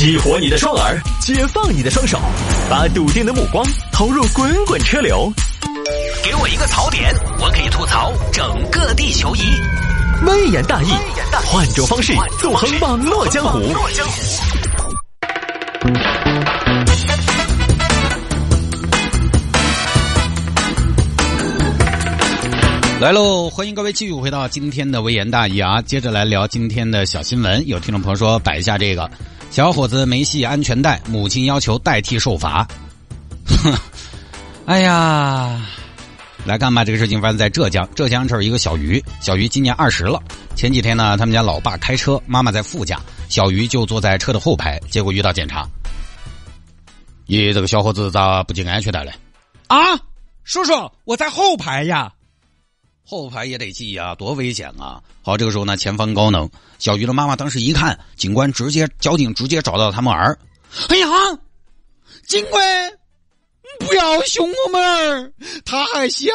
[0.00, 2.18] 激活你的双耳，解放你的双手，
[2.70, 3.62] 把笃定的目光
[3.92, 5.30] 投入滚滚车流。
[6.24, 9.40] 给我一个槽点，我可以吐槽整个地球仪。
[10.26, 10.88] 微言大义，
[11.44, 13.60] 换种方式纵横网络江湖。
[23.02, 23.50] 来喽！
[23.50, 25.82] 欢迎各位继续回到今天的微言大义啊！
[25.82, 27.68] 接着来聊今天的小新闻。
[27.68, 29.10] 有听众朋友说摆一下这个
[29.50, 32.66] 小伙子没系安全带，母亲要求代替受罚。
[33.46, 33.74] 哼，
[34.64, 35.60] 哎呀，
[36.46, 37.86] 来看吧，这个事情发生在浙江。
[37.94, 40.22] 浙江这儿一个小鱼，小鱼今年二十了。
[40.54, 45.68] 前几天呢，他们家老爸开车，妈妈在副驾，小鱼就坐在车的后排，结果遇到检查。
[47.26, 49.12] 咦，这个小伙子咋不系安全带嘞？
[49.66, 49.78] 啊，
[50.44, 52.12] 叔叔，我在后排呀。
[53.10, 55.02] 后排也得系啊，多危险啊！
[55.20, 60.38] 好，这个时候呢，前方高能，小鱼的妈妈当时一看，警官直接交警直接找到他们儿。
[60.90, 61.08] 哎呀，
[62.28, 62.92] 警官，
[63.80, 65.32] 不要凶我们儿，
[65.64, 66.30] 他还小。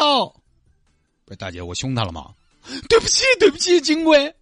[1.24, 2.32] 不是大姐，我凶他了吗？
[2.90, 4.34] 对不起，对不起，警官，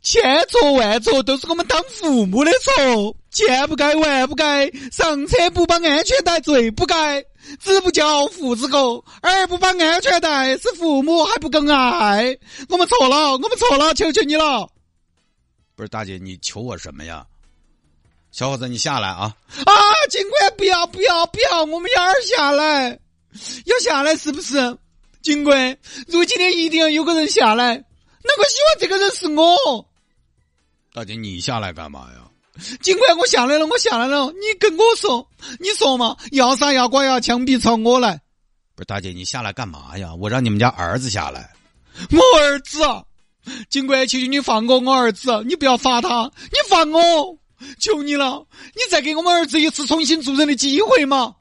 [0.00, 7.24] 千错万错都是我们当父母的错，千不该万不该，上车不绑安全带最不该。
[7.58, 12.38] 子不教父之过，儿不绑安全带是父母还不够爱。
[12.68, 14.68] 我们错了，我们错了，求求你了。
[15.74, 17.26] 不是大姐，你求我什么呀？
[18.30, 19.34] 小伙子，你下来啊！
[19.64, 19.72] 啊，
[20.08, 22.98] 警官，不要，不要，不要，我们要下来，
[23.64, 24.78] 要下来，是不是？
[25.20, 27.74] 警官，如果今天一定要有个人下来，
[28.22, 29.86] 那我希望这个人是我。
[30.94, 32.21] 大姐，你下来干嘛呀？
[32.82, 34.30] 警官，我下来了，我下来了。
[34.32, 35.26] 你跟我说，
[35.58, 38.20] 你说嘛，要杀要剐要枪毙，朝我来。
[38.74, 40.14] 不是大姐，你下来干嘛呀？
[40.14, 41.50] 我让你们家儿子下来。
[42.10, 42.80] 我儿子，
[43.70, 47.38] 警官，求求你放过我儿子，你不要罚他，你放我，
[47.78, 51.34] 求你了，你再给我们儿子一次重新做人的机会嘛。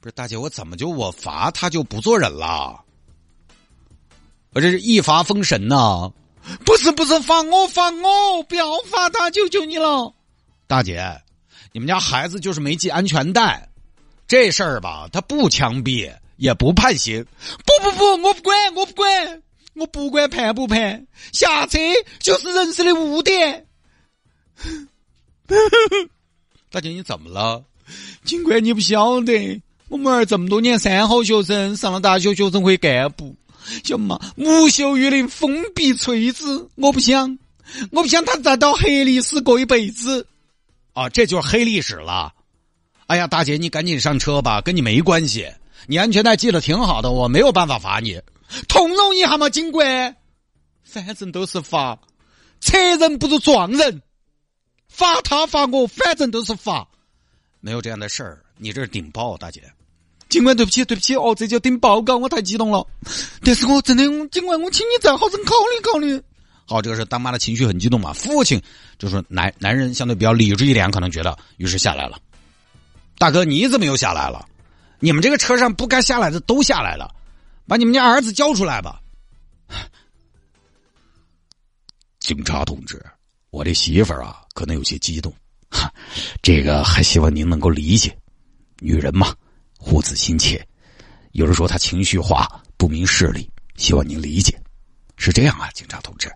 [0.00, 2.80] 不是大姐，我怎么就我罚他就不做人了？
[4.54, 6.10] 我这是一罚封神呐。
[6.64, 10.14] 不是不是罚我罚我，不要罚他，求求你了，
[10.66, 11.20] 大姐，
[11.72, 13.68] 你们家孩子就是没系安全带，
[14.26, 17.24] 这事儿吧，他不枪毙也不判刑。
[17.64, 19.42] 不不不，我不管，我不管，
[19.74, 21.78] 我不管判不判，下车
[22.20, 23.66] 就是人生的污点。
[26.70, 27.64] 大姐，你怎么了？
[28.24, 33.34] 警官，你不晓得，我们儿这么多年三好学生，上了大学学生会干部。
[33.84, 37.38] 行嘛，无秀玉的封闭锤子，我不想，
[37.92, 40.26] 我不想他再到黑历史过一辈子。
[40.92, 42.32] 啊，这就是黑历史了。
[43.06, 45.50] 哎呀，大姐，你赶紧上车吧，跟你没关系。
[45.86, 48.20] 你安全带系的挺好的，我没有办法罚你。
[48.68, 50.16] 通融一下嘛，警官。
[50.82, 51.98] 反正都是罚，
[52.60, 54.02] 车人不如撞人。
[54.88, 56.88] 罚他罚我，反正都是罚。
[57.60, 59.62] 没有这样的事儿，你这是顶包，大姐。
[60.28, 62.86] 警官，对不起，对不起，哦，这叫顶报告，我太激动了。
[63.42, 66.22] 但是我真的，警官，我请你再好生考虑考虑。
[66.66, 68.12] 好，这个是当妈的情绪很激动嘛？
[68.12, 68.60] 父亲
[68.98, 72.18] 就说男男人相对比较理智一点，可能觉得，于是下来了。
[73.16, 74.46] 大哥，你怎么又下来了？
[75.00, 77.10] 你们这个车上不该下来的都下来了，
[77.66, 79.00] 把你们家儿子交出来吧。
[82.20, 83.02] 警察同志，
[83.48, 85.32] 我这媳妇儿啊，可能有些激动，
[85.70, 85.90] 哈，
[86.42, 88.14] 这个还希望您能够理解，
[88.80, 89.34] 女人嘛。
[89.78, 90.66] 护子心切，
[91.32, 92.46] 有人说他情绪化、
[92.76, 94.60] 不明事理，希望您理解。
[95.16, 96.30] 是这样啊，警察同志，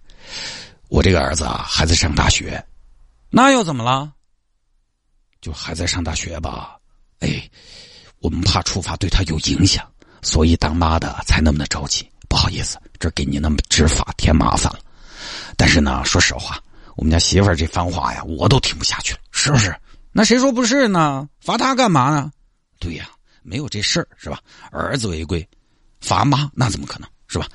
[0.88, 2.64] 我这个儿子啊还在上大学，
[3.31, 4.12] 那又怎么了？
[5.41, 6.76] 就还在上大学吧。
[7.19, 7.48] 哎，
[8.20, 9.86] 我们怕处罚对他有影响，
[10.22, 12.08] 所以当妈的才那么的着急。
[12.28, 14.78] 不好意思，这给您那么执法添麻烦了。
[15.56, 16.58] 但是呢，说实话，
[16.97, 19.75] 我们家媳妇这番话呀，我都听不下去了，是不是？
[20.12, 21.28] 那谁说不是呢？
[21.41, 22.31] 罚他干嘛呢？
[22.78, 23.08] 对呀。
[23.42, 24.41] 没有这事儿是吧？
[24.70, 25.47] 儿子违规，
[26.00, 27.47] 罚妈那怎么可能是吧？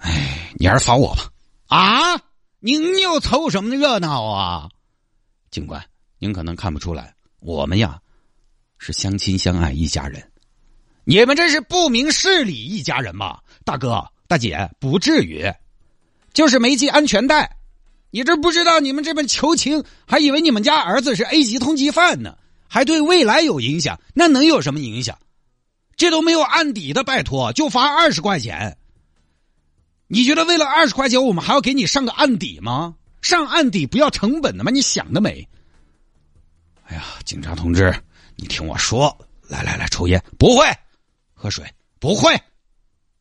[0.00, 1.30] 哎，你还是罚我吧。
[1.66, 2.20] 啊，
[2.60, 4.68] 您又凑什么热闹啊？
[5.50, 5.84] 警官，
[6.18, 8.00] 您可能看不出来，我们呀
[8.78, 10.22] 是相亲相爱一家人。
[11.04, 13.38] 你们这是不明事理一家人吗？
[13.64, 15.50] 大哥大姐，不至于，
[16.32, 17.56] 就是没系安全带。
[18.10, 22.36] 你这不知道，你们这边求情，还以为你们家儿子是 A 级通缉犯呢。
[22.68, 25.18] 还对未来有影响，那能有什么影响？
[25.96, 28.78] 这都没有案底的，拜托，就罚二十块钱。
[30.06, 32.94] 你觉得为了二十块钱，我们还要给你上个案底吗？
[33.20, 34.70] 上案底不要成本的吗？
[34.70, 35.48] 你想得美！
[36.84, 37.92] 哎呀，警察同志，
[38.36, 39.16] 你听我说，
[39.48, 40.64] 来来来，抽烟不会，
[41.34, 41.64] 喝水
[41.98, 42.38] 不会。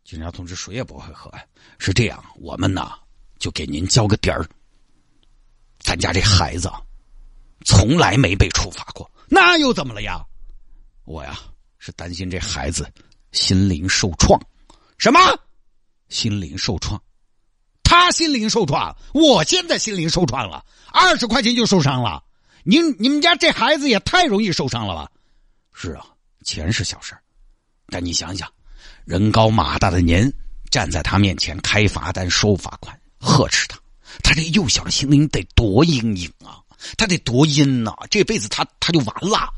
[0.04, 1.32] 警察同志水也不会喝，
[1.80, 2.92] 是这样，我们呢
[3.40, 4.46] 就给您交个底儿。
[5.80, 6.70] 咱家这孩子。
[7.66, 9.10] 从来没被处罚过。
[9.30, 10.24] 那又怎么了呀？
[11.06, 11.40] 我呀
[11.78, 12.92] 是担心这孩子
[13.32, 14.40] 心灵受创。
[14.98, 15.20] 什么？
[16.10, 17.02] 心灵受创？
[17.84, 22.24] 他心灵受创，我现在心灵受创了，二十块钱就受伤了。
[22.64, 25.10] 您你们家这孩子也太容易受伤了吧？
[25.74, 26.06] 是啊，
[26.44, 27.16] 钱是小事
[27.88, 28.52] 但你想想，
[29.06, 30.30] 人高马大的您
[30.70, 33.80] 站在他面前开罚单、收罚款、呵斥他，
[34.22, 36.60] 他这幼小的心灵得多阴影啊！
[36.98, 37.94] 他得多阴呐！
[38.10, 39.50] 这辈子他他就完了。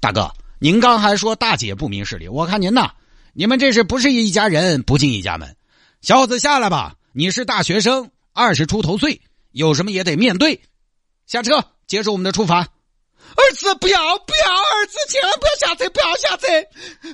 [0.00, 2.92] 大哥，您刚还说大姐不明事理，我看您呐，
[3.32, 5.56] 你们这是不是一家人不进一家门？
[6.02, 9.20] 小伙子下来吧，你是大学生，二十出头岁，
[9.52, 10.60] 有什么也得面对。
[11.26, 12.66] 下车，接受我们的处罚。
[13.36, 16.46] 儿子，不要不要，儿子千万不要下车，不要下车，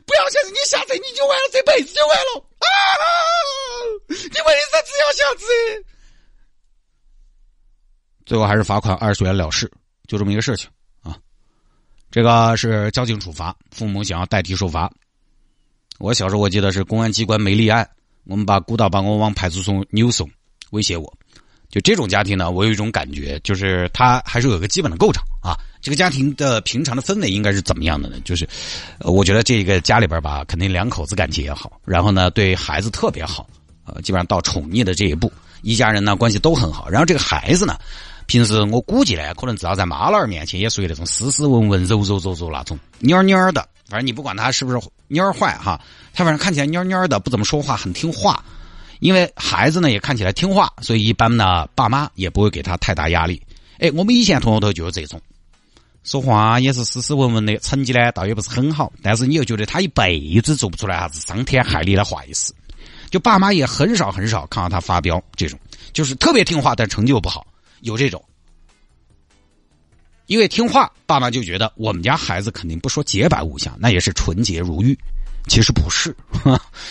[0.07, 0.49] 不要下车！
[0.51, 2.67] 你下车你就完了，这辈子就完了啊！
[4.09, 5.45] 你为啥子要下车？
[8.27, 9.71] 最后还是罚款二十元了事，
[10.07, 10.69] 就这么一个事情
[11.03, 11.17] 啊。
[12.11, 14.91] 这个是交警处罚，父母想要代替受罚。
[15.99, 17.89] 我小时候我记得是公安机关没立案，
[18.25, 20.29] 我们把孤岛办公往派出所扭送，
[20.71, 21.13] 威胁我。
[21.71, 25.59] 就这种家庭呢，我有一种感觉，就是他还是有个基本的构成啊。
[25.81, 28.17] 这个家庭的平常的氛围应该是怎么样的呢？
[28.25, 28.49] 就是，
[29.01, 33.47] 我觉得这个家里边吧，肯定两口子感情也好，然后呢，对孩子特别好，
[33.85, 35.33] 呃，基本上到宠溺的这一步，
[35.63, 36.89] 一家人呢关系都很好。
[36.89, 37.77] 然后这个孩子呢，
[38.27, 43.69] 平时我估计呢，可能至少在妈老儿面前也属于那种斯斯文文、柔柔弱弱那种蔫蔫的。
[43.87, 44.79] 反正你不管他是不是
[45.11, 45.81] 蔫坏哈，
[46.13, 48.43] 他反正看起来蔫蔫的，不怎么说话，很听话。
[49.01, 53.43] 因为孩子呢也看起来听话，所以一般呢爸妈也不会给他太大压力。
[53.79, 55.21] 哎，我们以前同学头就是这种，
[56.03, 62.55] 说话也是斯斯文文的，成绩呢倒也不是很好，但是你又觉得他一辈子做不出来啥子伤天害理的坏事，
[63.11, 65.59] 就爸妈也很少很少看到他发飙这种，
[65.93, 67.47] 就是特别听话但成绩又不好，
[67.85, 68.23] 有这种。
[70.27, 74.99] 因为听话，爸妈就觉得我们家孩子肯定不说洁白无瑕，那也是纯洁如玉，
[75.49, 76.17] 其实不是。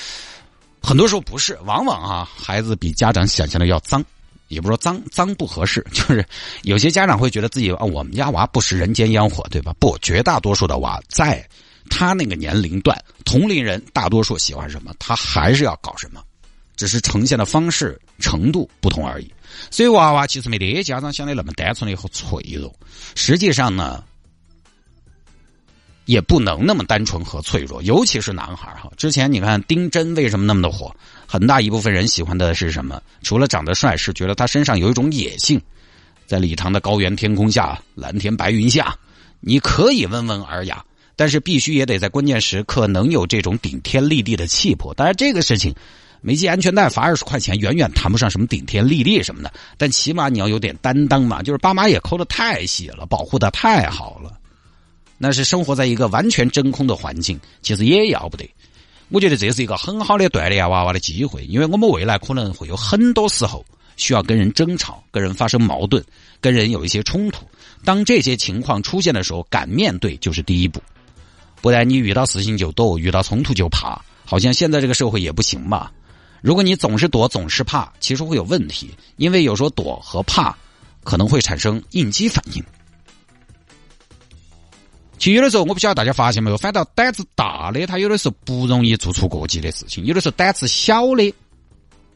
[0.82, 4.06] 很多时候不是，往往啊，孩子比家长想象的要脏，
[4.50, 6.24] 也不说脏，脏不合适， 就是
[6.62, 9.74] 有些家长会觉得自己啊，我们家娃不食人间烟火，对吧？
[9.80, 11.44] 不，绝大多数的娃在
[11.90, 12.96] 他那个年龄段，
[13.26, 16.24] 同龄人大多数喜欢什么，他还是要搞什么，
[16.76, 19.34] 只是呈现的方式程度不同而已。
[19.72, 22.74] 所以娃娃其实没得家长想的那么单纯的和脆弱，
[23.16, 24.04] 实际上呢。
[26.06, 28.92] 也不能那么单纯和脆弱，尤其是男孩哈。
[28.98, 30.94] 之前你看丁真为什么那么的火？
[31.26, 33.02] 很大一部分人喜欢的是什么？
[33.22, 35.62] 除了长得帅，是觉得他身上有一种野性。
[36.28, 38.94] 在礼堂的高原天空下，蓝天白云下，
[39.40, 40.84] 你可以温文尔雅，
[41.16, 44.94] 但是必须也得在关键时刻能有这种顶天立地的气魄。
[44.94, 45.74] 当然，这个事情
[46.24, 49.54] 没系安全带罚二十块钱，远远谈不上什么顶天立地什么的。
[49.78, 51.44] 但起码你要有点担当嘛。
[51.44, 54.32] 就是爸妈也抠的太细了，保护的太好了。
[55.18, 58.50] 那是生活在一个完全真空的环境，其实也要不得。
[59.10, 63.64] 我觉得这是一个很好的锻炼娃娃的机会，因为我们未来可能会有很多时候
[63.98, 66.04] 需要跟人争吵、跟人发生矛盾、
[66.42, 67.46] 跟人有一些冲突。
[67.84, 70.82] 当这些情况出现的时候，敢面对就是第一步。
[71.62, 75.92] 不然你遇到事情就躲，遇到冲突就怕，好像现在这个社会也不行嘛。
[76.44, 80.54] 如果你总是躲、总是怕，其实会有问题，因为有时候躲和怕
[81.06, 82.62] 可能会产生应激反应。
[85.18, 91.34] 其实有的时候，我不晓得大家发现没有，反倒胆子大的他有的时候不容易做出过激的事情，有的时候胆子小的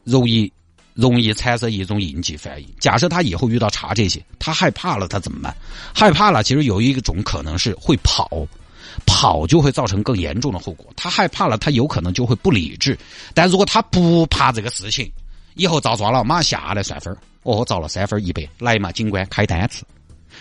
[0.03, 0.51] 容易
[0.93, 2.67] 容易产生一种应激反应。
[2.81, 5.55] 假设他以后遇到查这些，他害怕了，他怎么办？
[5.96, 8.46] 害怕了，其实有一种可能是会跑，
[9.07, 10.85] 跑就会造成更严重的后果。
[10.95, 12.95] 他害怕了，他有可能就会不理智。
[13.33, 15.11] 但如果他不怕这个事情，
[15.55, 19.83] 以后遭抓了，马上下来算分哦，遭了三分一百，来嘛，警官开单子。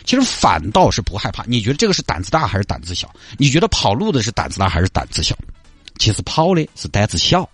[0.04, 3.11] 其实反倒是不害怕，你觉得这个是胆子大还是胆子小？
[3.38, 5.35] 你觉得跑路的是胆子大还是胆子小？
[5.99, 7.49] 其实跑的是胆子小，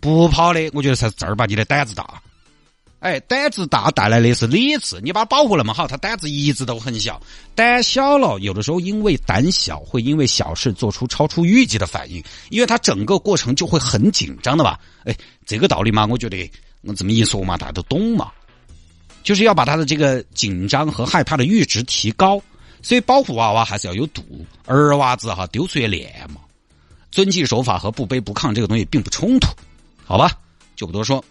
[0.00, 2.22] 不跑的，我觉得才是正儿八经的胆子大。
[3.04, 7.20] 哎，胆子大带来的是理智，你把他保护那么好，他胆子一直都很小。
[7.54, 14.80] 胆小了，有的时候因为胆小，会因为小事做出超出预计的反应，因为他整个过程就会很紧张的吧？
[15.04, 18.32] 哎，这个道理嘛，我觉得我这么一说嘛，大家都懂嘛。
[19.22, 22.40] 就是要把他的这个紧张和害怕的阈值提高，
[22.80, 24.24] 所以保护娃娃还是要有度。
[24.64, 26.40] 儿娃子哈丢出去练嘛，
[27.10, 29.48] 遵纪守法和不卑不亢这个东西并不冲突，
[30.06, 30.32] 好吧，
[30.74, 31.22] 就不多说。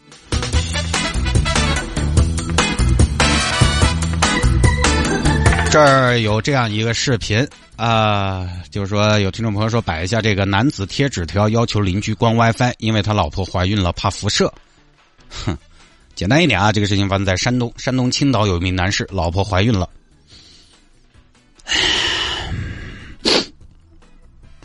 [5.73, 14.53] 这儿有这样一个视频啊就是说有听众朋友说摆一下这个男子贴纸条要求邻居关 wifi 因为他老婆怀孕了怕辐射。
[15.29, 15.57] 哼
[16.13, 19.89] 简单一点啊这个事情发生在山东山东青岛有一名男士老婆怀孕了。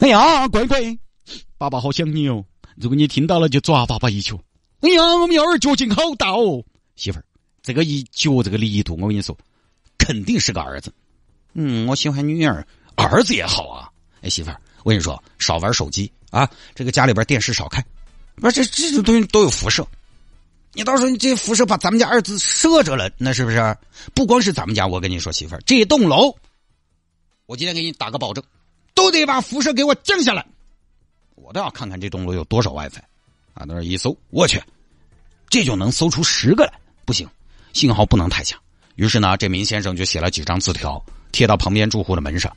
[0.00, 0.78] 哎呀乖乖
[1.56, 2.44] 爸爸好想你哦
[2.76, 4.38] 如果你听到了就抓爸爸一脚。
[4.82, 6.62] 哎呀我们幺儿脚劲好大哦
[6.96, 7.24] 媳妇儿
[7.62, 9.34] 这个一脚这个力度我跟你说
[10.08, 10.90] 肯定是个儿子。
[11.52, 13.92] 嗯，我喜欢女儿，儿子也好啊。
[14.22, 17.84] 哎，媳妇儿，我跟你说，少玩手机啊，这个家里边电视少看，
[18.36, 19.86] 不是这这种东西都有辐射。
[20.72, 23.76] 你到时候你这辐射把咱们家儿子射着了，那是不是？
[24.14, 26.34] 不光是咱们家，我跟你说，媳妇儿，这栋楼，
[27.44, 28.42] 我今天给你打个保证，
[28.94, 30.42] 都得把辐射给我降下来。
[31.34, 33.02] 我都要看看这栋楼有多少 WiFi
[33.52, 33.66] 啊！
[33.68, 34.58] 那一搜，我去，
[35.50, 36.72] 这就能搜出十个来。
[37.04, 37.28] 不行，
[37.74, 38.58] 信号不能太强。
[38.98, 41.00] 于是呢，这名先生就写了几张字条，
[41.30, 42.54] 贴到旁边住户的门上。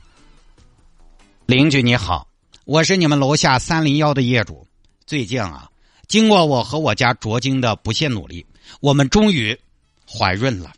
[1.46, 2.26] 邻居你好，
[2.64, 4.66] 我是你们楼下三零幺的业主。
[5.06, 5.70] 最近啊。
[6.08, 8.44] 经过我和我家卓晶的不懈努力，
[8.80, 9.56] 我们终于
[10.04, 10.72] 怀孕了。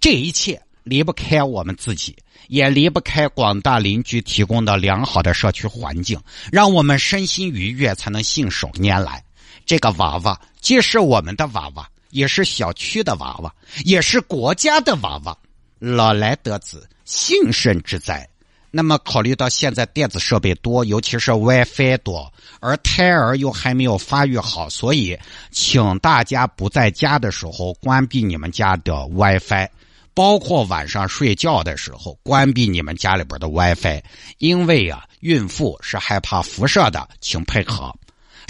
[0.00, 9.24] 这一切离不开我们自己，也离不开广大邻居提供的良好的社区环境，让我们身心愉悦，才能信手拈来。
[9.66, 15.36] 这个娃娃既是我们的娃娃，也是小区的娃娃，也是国家的娃娃。
[15.78, 18.28] 老来得子，幸甚至哉！
[18.70, 25.18] 那么，考虑到现在电子设备多，尤其是 WiFi 多，而胎儿又还没有发育好，所以
[25.50, 29.68] 请大家不在家的时候关闭你们家的 WiFi，
[30.14, 34.00] 包括晚上睡觉的时候关闭你们家里边的 WiFi，
[34.38, 37.92] 因为啊，孕妇是害怕辐射的，请配合。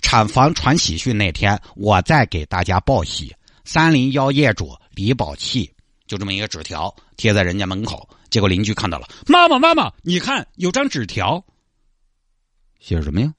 [0.02, 3.34] 产房传喜讯那天，我再给大家报喜。
[3.72, 5.72] 三零幺业主李宝气，
[6.08, 8.08] 就这么一个纸条贴在人家门口。
[8.28, 11.44] 结果邻居看到了，妈妈妈妈，你看有张纸条，
[12.80, 13.32] 写什么呀？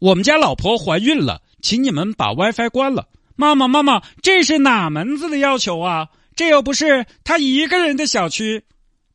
[0.00, 3.08] 我们家老婆怀孕了，请你们把 WiFi 关了。
[3.36, 6.08] 妈妈妈妈，这是哪门子的要求啊？
[6.36, 8.66] 这又不是他一个人的小区。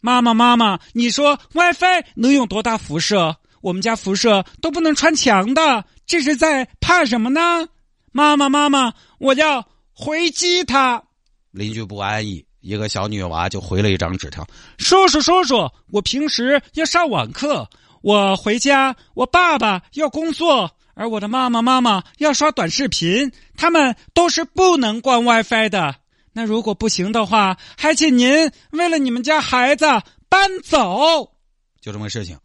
[0.02, 3.38] 妈妈妈妈，你说 WiFi 能有多大辐射？
[3.62, 7.70] 我们家辐射都不能穿墙的，这是在怕什么呢？
[8.12, 9.69] 妈妈妈妈，我要
[10.00, 11.04] 回击他。
[11.52, 12.46] 邻居不安逸。
[12.62, 14.46] 一个小女娃就回了一张纸条
[14.78, 17.70] ：“叔叔，叔叔，我平时要上网课，
[18.02, 25.96] 我回家，我爸爸要工作，而我的妈妈妈妈要刷短视频，他们都是不能关 WiFi 的。
[26.34, 29.86] 那如果不行的话，还请您为了你们家孩子
[30.30, 31.32] 搬走。”
[31.80, 32.38] 就这么个事情。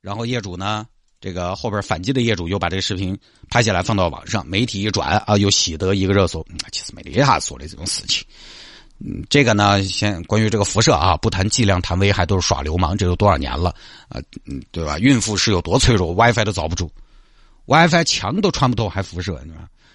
[0.00, 0.86] 然后业主呢，
[1.26, 3.18] 这个后边反击的业主又把这个视频
[3.50, 6.46] 拍下来放到网上，媒体一转啊，又喜得一个热搜。
[6.70, 8.24] 其实没得啥说的这种事情。
[9.00, 12.96] 嗯，这个呢，先关于这个辐射啊，不谈剂量，谈危害，都是耍流氓。
[12.96, 13.74] 这都多少年了
[14.08, 14.22] 啊？
[14.44, 15.00] 嗯，对吧？
[15.00, 16.88] 孕妇是有多脆弱，WiFi 都遭不住
[17.64, 19.36] ，WiFi 墙都穿不透，还辐射，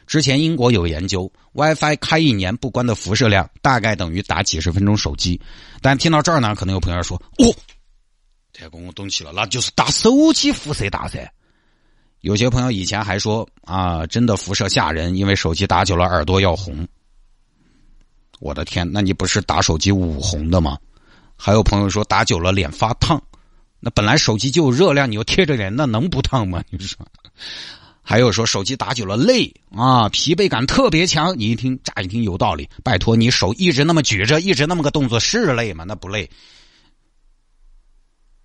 [0.05, 5.39] 之前英国有研究，WiFi 开一年不关的辐射量，大概等于打几十分钟手机。
[5.81, 7.55] 但听到这儿呢，可能有朋友说：“哦，
[8.61, 11.27] 太公我懂起了，那就是打手机辐射大噻。”
[12.21, 16.87] 有些朋友以前还说啊，真的辐射吓人，因为手机打久了耳朵要红。
[18.39, 20.77] 我的天，那你不是打手机捂红的吗？
[21.35, 23.19] 还有朋友说打久了脸发烫，
[23.79, 26.63] 那本来手机就有热量，你又贴着脸，那能不烫吗？
[26.69, 27.03] 你说？
[28.03, 31.35] 还有说手机打久了累啊，疲惫感特别强。
[31.35, 32.69] 你一听，乍一听有道理。
[32.83, 35.83] 拜托，你手一直那么举着，一直那么个动作是累吗？
[35.83, 36.29] 那不累。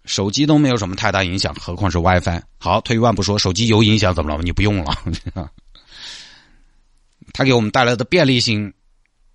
[0.06, 2.40] 手机都没有什么太大影响，何况是 WiFi。
[2.58, 4.42] 好，退一万步说，手机有影响怎么了？
[4.42, 4.96] 你不用了。
[7.34, 8.72] 它给我们带来的便利性。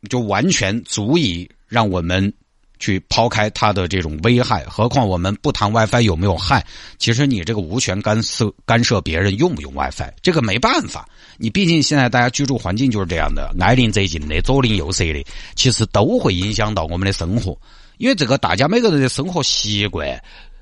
[0.10, 2.34] 就完全足以让我们
[2.80, 6.66] 去抛开它的这种危害，何况我们不谈 WiFi 有没有害，
[6.98, 11.08] 其实你这个无权干涉干涉别人用不用 WiFi，这个没办法。
[11.38, 15.24] 你毕竟现在大家居住环境就是这样的，挨邻则近的，左邻右舍的，
[15.54, 17.56] 其实都会影响到我们的生活。
[17.98, 20.20] 因为这个大家每个人的生活习惯，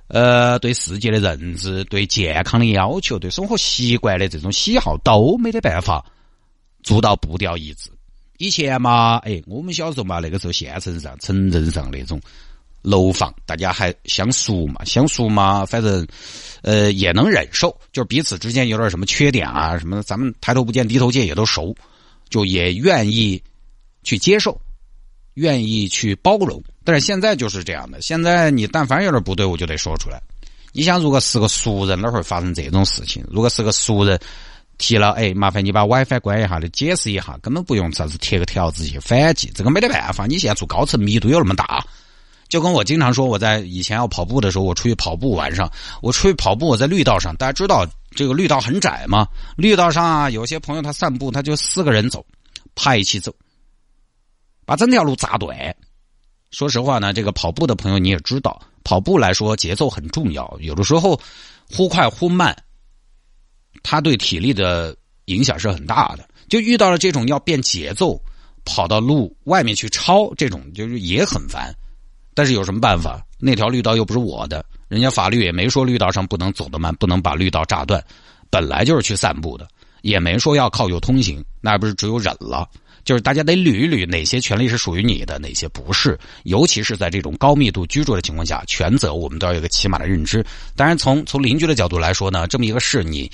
[0.09, 6.03] 呃，对世界的认知、对健康的要求、对生活习惯的这种喜好，都没得办法
[6.83, 7.89] 做到步调一致。
[8.39, 12.19] 以前嘛，哎，我们小时候嘛，那个时候县城上、城镇上那种
[12.81, 16.07] 楼房，大家还相熟嘛，相熟嘛，反正
[16.63, 21.75] 呃也能忍受，就是彼此之间有点什么缺点啊，什么咱们抬头不见低头见也都熟，
[22.29, 23.43] 就也愿意
[24.03, 24.59] 去接受，
[25.39, 26.61] 愿意去包容。
[26.83, 30.21] 但是现在就是这样的，现在你但凡有点不对，我就得说出来。
[30.71, 33.23] 你想，如果是个熟人，哪会发生这种事情？
[33.29, 34.19] 如果是个熟人。
[34.81, 40.25] 提了，哎，麻烦你把 WiFi 关一下，的解释一下，根本不用啥子贴个条子去反击，这个没得办法。
[40.25, 41.85] 你现在住高层，密度有那么大，
[42.47, 45.69] 就跟我经常说，我在以前要跑步的时候，我出去跑步，晚上
[46.01, 49.27] 我出去跑步，我在绿道上，大家知道这个绿道很窄吗？
[49.57, 52.25] 绿道上啊，有些朋友他散步，他就四个人走，
[52.73, 53.35] 派一起走，
[54.69, 55.75] 把整条路砸断。
[56.51, 61.19] 说实话呢，这个跑步的朋友你也知道，跑步来说节奏很重要，有的时候
[61.71, 62.55] 忽快忽慢。
[63.81, 64.95] 它对体力的
[65.25, 66.29] 影响是很大的。
[66.49, 68.21] 就遇到了这种要变节奏，
[68.63, 71.73] 跑到路外面去超这种，就是也很烦。
[72.35, 73.25] 但是有什么办法？
[73.39, 78.03] 那条绿道又不是我的，人家法律也没说绿道上不能走得慢，不能把绿道炸断。
[78.51, 79.67] 本来就是去散步的，
[80.03, 82.69] 也没说要靠右通行，那不是只有忍了。
[83.03, 86.17] 就是大家得捋一捋哪些权利是属于你的，哪些不是。
[86.43, 90.45] 尤其是在这种高密度居住的情况下，权责我们都要有个起码的认知。
[90.75, 93.31] 当然，从从邻居的角度来说呢，这么一个事你。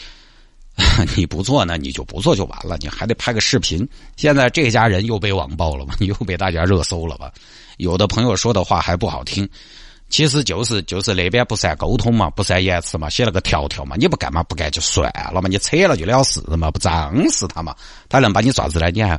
[1.16, 3.88] 你不做呢，你就不做就完了，你还得拍个视频。
[4.18, 5.96] 现在这家人又被网暴了吧？
[6.04, 7.32] 又被大家热搜了吧？
[7.78, 9.48] 有的朋友说的话还不好听，
[10.10, 17.74] 其实就是就是那边不善沟通嘛，不善言辞嘛，写了个条条嘛，你不干嘛不干就算了嘛，你扯了就了事嘛，不脏死他嘛，
[18.10, 18.90] 他能把你爪子呢？
[18.90, 19.18] 你还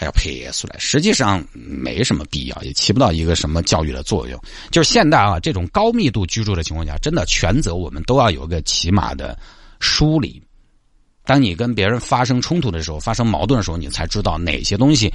[0.00, 0.78] 还要拍出来？
[0.78, 4.40] 实际上没什么必要，也起不到一个什么教育的作用。
[4.70, 9.38] 就是现在啊，这种高密度居住的情况下，真的全责我们都要有个起码的
[9.78, 10.42] 梳理。
[11.26, 15.12] 当你跟别人发生冲突的时候，发生矛盾的时候，你才知道哪些东西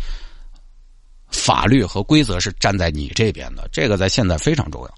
[1.32, 3.68] 法律和规则是站在你这边的。
[3.72, 4.96] 这个在现在非常重要。